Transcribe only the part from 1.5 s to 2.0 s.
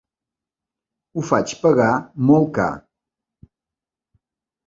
pagar